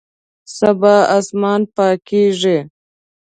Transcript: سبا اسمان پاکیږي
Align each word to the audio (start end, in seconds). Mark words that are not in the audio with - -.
سبا 0.57 0.95
اسمان 1.17 1.61
پاکیږي 1.75 2.57